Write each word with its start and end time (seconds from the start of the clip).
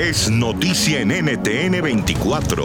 es 0.00 0.30
noticia 0.30 1.02
en 1.02 1.08
NTN 1.08 1.82
24. 1.82 2.64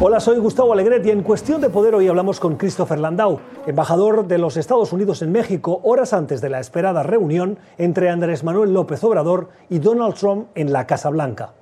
Hola, 0.00 0.18
soy 0.18 0.38
Gustavo 0.38 0.72
Alegret 0.72 1.06
y 1.06 1.10
en 1.10 1.22
Cuestión 1.22 1.60
de 1.60 1.70
Poder 1.70 1.94
hoy 1.94 2.08
hablamos 2.08 2.40
con 2.40 2.56
Christopher 2.56 2.98
Landau, 2.98 3.38
embajador 3.64 4.26
de 4.26 4.38
los 4.38 4.56
Estados 4.56 4.92
Unidos 4.92 5.22
en 5.22 5.30
México, 5.30 5.80
horas 5.84 6.12
antes 6.12 6.40
de 6.40 6.50
la 6.50 6.58
esperada 6.58 7.04
reunión 7.04 7.60
entre 7.78 8.10
Andrés 8.10 8.42
Manuel 8.42 8.74
López 8.74 9.04
Obrador 9.04 9.50
y 9.70 9.78
Donald 9.78 10.14
Trump 10.14 10.48
en 10.56 10.72
la 10.72 10.84
Casa 10.84 11.10
Blanca. 11.10 11.54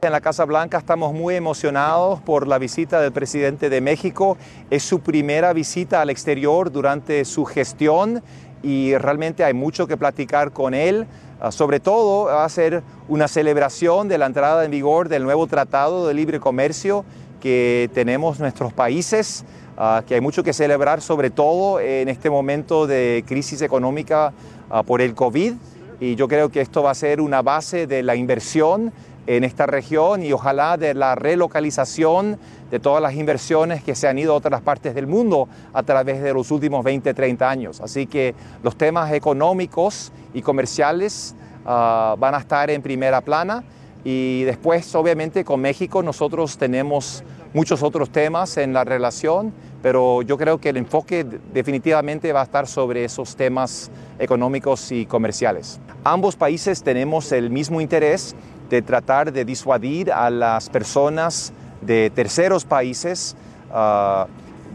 En 0.00 0.12
la 0.12 0.22
Casa 0.22 0.46
Blanca 0.46 0.78
estamos 0.78 1.12
muy 1.12 1.34
emocionados 1.34 2.22
por 2.22 2.48
la 2.48 2.56
visita 2.56 3.02
del 3.02 3.12
presidente 3.12 3.68
de 3.68 3.82
México. 3.82 4.38
Es 4.70 4.82
su 4.82 5.00
primera 5.00 5.52
visita 5.52 6.00
al 6.00 6.08
exterior 6.08 6.72
durante 6.72 7.26
su 7.26 7.44
gestión 7.44 8.22
y 8.62 8.96
realmente 8.96 9.44
hay 9.44 9.52
mucho 9.52 9.86
que 9.86 9.98
platicar 9.98 10.52
con 10.52 10.72
él. 10.72 11.06
Ah, 11.40 11.50
sobre 11.50 11.80
todo 11.80 12.26
va 12.26 12.44
a 12.44 12.48
ser 12.48 12.82
una 13.08 13.28
celebración 13.28 14.08
de 14.08 14.18
la 14.18 14.26
entrada 14.26 14.64
en 14.64 14.70
vigor 14.70 15.08
del 15.08 15.24
nuevo 15.24 15.46
Tratado 15.46 16.06
de 16.06 16.14
Libre 16.14 16.40
Comercio 16.40 17.04
que 17.40 17.90
tenemos 17.92 18.40
nuestros 18.40 18.72
países, 18.72 19.44
ah, 19.76 20.02
que 20.06 20.14
hay 20.14 20.20
mucho 20.20 20.42
que 20.42 20.52
celebrar 20.52 21.02
sobre 21.02 21.30
todo 21.30 21.80
en 21.80 22.08
este 22.08 22.30
momento 22.30 22.86
de 22.86 23.24
crisis 23.26 23.60
económica 23.62 24.32
ah, 24.70 24.82
por 24.82 25.00
el 25.00 25.14
COVID. 25.14 25.54
Y 26.00 26.14
yo 26.14 26.28
creo 26.28 26.48
que 26.50 26.60
esto 26.60 26.82
va 26.82 26.92
a 26.92 26.94
ser 26.94 27.20
una 27.20 27.42
base 27.42 27.86
de 27.86 28.02
la 28.02 28.16
inversión 28.16 28.92
en 29.26 29.44
esta 29.44 29.66
región 29.66 30.22
y 30.22 30.32
ojalá 30.32 30.76
de 30.76 30.94
la 30.94 31.14
relocalización 31.14 32.38
de 32.70 32.80
todas 32.80 33.02
las 33.02 33.14
inversiones 33.14 33.82
que 33.82 33.94
se 33.94 34.08
han 34.08 34.18
ido 34.18 34.34
a 34.34 34.36
otras 34.36 34.60
partes 34.60 34.94
del 34.94 35.06
mundo 35.06 35.48
a 35.72 35.82
través 35.82 36.22
de 36.22 36.32
los 36.32 36.50
últimos 36.50 36.84
20, 36.84 37.14
30 37.14 37.48
años. 37.48 37.80
Así 37.80 38.06
que 38.06 38.34
los 38.62 38.76
temas 38.76 39.12
económicos 39.12 40.12
y 40.34 40.42
comerciales 40.42 41.34
ah, 41.64 42.16
van 42.18 42.34
a 42.34 42.38
estar 42.38 42.70
en 42.70 42.82
primera 42.82 43.20
plana 43.20 43.64
y 44.04 44.42
después 44.42 44.94
obviamente 44.94 45.44
con 45.44 45.60
México 45.60 46.02
nosotros 46.02 46.58
tenemos 46.58 47.24
muchos 47.54 47.82
otros 47.82 48.10
temas 48.10 48.56
en 48.58 48.72
la 48.72 48.84
relación, 48.84 49.54
pero 49.80 50.22
yo 50.22 50.36
creo 50.36 50.58
que 50.58 50.70
el 50.70 50.76
enfoque 50.76 51.24
definitivamente 51.52 52.32
va 52.32 52.40
a 52.40 52.44
estar 52.44 52.66
sobre 52.66 53.04
esos 53.04 53.36
temas 53.36 53.90
económicos 54.18 54.90
y 54.92 55.06
comerciales. 55.06 55.80
Ambos 56.02 56.36
países 56.36 56.82
tenemos 56.82 57.30
el 57.32 57.50
mismo 57.50 57.80
interés 57.80 58.34
de 58.70 58.82
tratar 58.82 59.32
de 59.32 59.44
disuadir 59.44 60.12
a 60.12 60.30
las 60.30 60.68
personas 60.68 61.52
de 61.80 62.10
terceros 62.14 62.64
países 62.64 63.36
ah, 63.72 64.26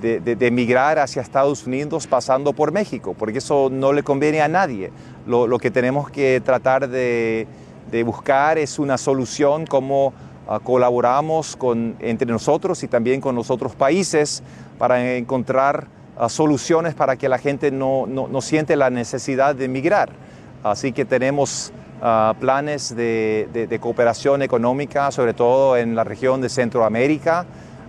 de, 0.01 0.37
emigrar 0.39 0.99
hacia 0.99 1.21
Estados 1.21 1.67
Unidos 1.67 2.07
pasando 2.07 2.53
por 2.53 2.71
México, 2.71 3.15
porque 3.17 3.39
eso 3.39 3.69
no 3.71 3.91
le 3.91 4.03
conviene 4.03 4.41
a 4.41 4.47
nadie. 4.47 4.91
Lo, 5.25 5.57
que 5.59 5.71
tenemos 5.71 6.09
que 6.09 6.41
tratar 6.43 6.87
de, 6.87 7.47
buscar 8.05 8.57
es 8.57 8.79
una 8.79 8.97
solución 8.97 9.65
como 9.65 10.13
ah, 10.47 10.59
colaboramos 10.63 11.55
con, 11.55 11.95
entre 11.99 12.31
nosotros 12.31 12.83
y 12.83 12.87
también 12.87 13.19
con 13.19 13.35
los 13.35 13.49
otros 13.51 13.75
países 13.75 14.43
para 14.77 15.15
encontrar 15.15 15.87
ah, 16.17 16.29
soluciones 16.29 16.93
para 16.93 17.17
que 17.17 17.27
la 17.27 17.37
gente 17.37 17.71
no, 17.71 18.05
no, 18.07 18.27
no 18.27 18.41
siente 18.41 18.75
la 18.75 18.89
necesidad 18.89 19.55
de 19.55 19.65
emigrar. 19.65 20.09
Así 20.63 20.91
que 20.91 21.05
tenemos 21.05 21.71
planes 22.39 22.95
de, 22.95 23.79
cooperación 23.81 24.41
económica, 24.41 25.11
sobre 25.11 25.33
todo 25.33 25.77
en 25.77 25.95
la 25.95 26.03
región 26.03 26.41
de 26.41 26.49
Centroamérica, 26.49 27.45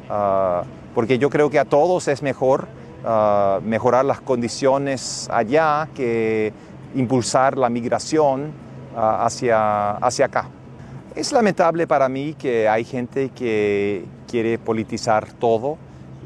ah, 0.09 0.63
porque 0.95 1.19
yo 1.19 1.31
creo 1.31 1.51
que 1.51 1.59
a 1.59 1.65
todos 1.65 2.09
es 2.09 2.23
mejor 2.23 2.67
ah, 3.05 3.61
mejorar 3.63 4.05
las 4.05 4.21
condiciones 4.21 5.29
allá 5.31 5.89
que 5.95 6.53
impulsar 6.95 7.57
la 7.57 7.71
migración 7.71 8.53
hacia, 8.97 9.93
hacia 9.93 10.27
acá. 10.27 10.49
Es 11.15 11.33
lamentable 11.33 11.87
para 11.87 12.09
mí 12.09 12.35
que 12.35 12.69
hay 12.69 12.85
gente 12.85 13.31
que 13.31 14.05
quiere 14.29 14.59
politizar 14.59 15.33
todo 15.33 15.79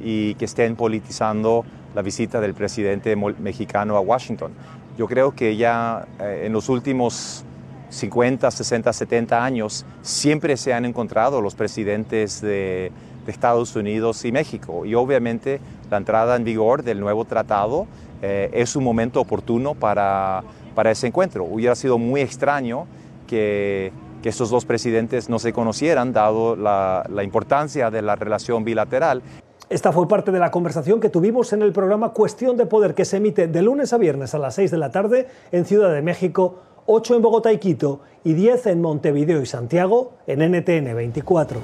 y 0.02 0.34
que 0.34 0.46
estén 0.46 0.76
politizando 0.76 1.64
la 1.94 2.02
visita 2.02 2.40
del 2.40 2.54
presidente 2.54 3.14
mexicano 3.16 3.96
a 3.96 4.00
Washington. 4.00 4.52
Yo 4.96 5.06
creo 5.06 5.34
que 5.34 5.56
ya 5.56 6.06
eh, 6.20 6.44
en 6.46 6.52
los 6.52 6.68
últimos 6.68 7.44
50, 7.94 8.50
60, 8.50 8.92
70 8.92 9.44
años, 9.44 9.86
siempre 10.02 10.56
se 10.56 10.72
han 10.72 10.84
encontrado 10.84 11.40
los 11.40 11.54
presidentes 11.54 12.40
de, 12.40 12.92
Estados 13.26 13.74
Unidos 13.74 14.22
y 14.26 14.32
México. 14.32 14.84
Y 14.84 14.94
obviamente 14.94 15.58
la 15.90 15.96
entrada 15.96 16.36
en 16.36 16.44
vigor 16.44 16.82
del 16.82 17.00
nuevo 17.00 17.24
tratado 17.24 17.86
eh, 18.20 18.50
es 18.52 18.76
un 18.76 18.84
momento 18.84 19.18
oportuno 19.18 19.74
para, 19.74 20.44
para 20.74 20.90
ese 20.90 21.06
encuentro. 21.06 21.44
Hubiera 21.44 21.74
sido 21.74 21.96
muy 21.96 22.20
extraño 22.20 22.86
que, 23.26 23.92
que 24.22 24.28
estos 24.28 24.50
dos 24.50 24.66
presidentes 24.66 25.30
no 25.30 25.38
se 25.38 25.54
conocieran, 25.54 26.12
dado 26.12 26.54
la, 26.54 27.06
la 27.08 27.22
importancia 27.22 27.90
de 27.90 28.02
la 28.02 28.14
relación 28.14 28.62
bilateral. 28.62 29.22
Esta 29.70 29.90
fue 29.90 30.06
parte 30.06 30.30
de 30.30 30.38
la 30.38 30.50
conversación 30.50 31.00
que 31.00 31.08
tuvimos 31.08 31.54
en 31.54 31.62
el 31.62 31.72
programa 31.72 32.10
Cuestión 32.10 32.58
de 32.58 32.66
Poder, 32.66 32.94
que 32.94 33.06
se 33.06 33.16
emite 33.16 33.48
de 33.48 33.62
lunes 33.62 33.94
a 33.94 33.96
viernes 33.96 34.34
a 34.34 34.38
las 34.38 34.56
6 34.56 34.70
de 34.70 34.76
la 34.76 34.90
tarde 34.90 35.28
en 35.50 35.64
Ciudad 35.64 35.90
de 35.94 36.02
México 36.02 36.58
8 36.86 37.16
en 37.16 37.22
Bogotá 37.22 37.52
y 37.52 37.58
Quito 37.58 38.00
y 38.24 38.34
10 38.34 38.66
en 38.66 38.80
Montevideo 38.80 39.40
y 39.42 39.46
Santiago 39.46 40.12
en 40.26 40.40
NTN 40.40 40.94
24. 40.94 41.60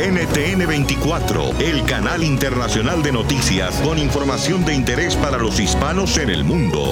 NTN 0.00 0.66
24, 0.66 1.50
el 1.60 1.84
canal 1.84 2.24
internacional 2.24 3.02
de 3.02 3.12
noticias 3.12 3.80
con 3.82 3.98
información 3.98 4.64
de 4.64 4.74
interés 4.74 5.14
para 5.16 5.38
los 5.38 5.60
hispanos 5.60 6.16
en 6.16 6.30
el 6.30 6.44
mundo. 6.44 6.82